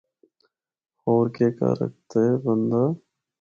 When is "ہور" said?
1.03-1.25